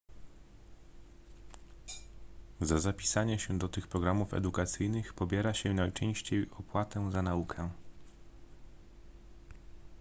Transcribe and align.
za 2.61 2.79
zapisanie 2.79 3.39
się 3.39 3.57
do 3.57 3.69
tych 3.69 3.87
programów 3.87 4.33
edukacyjnych 4.33 5.13
pobiera 5.13 5.53
się 5.53 5.73
najczęściej 5.73 6.49
opłatę 6.57 7.11
za 7.11 7.21
naukę 7.21 7.69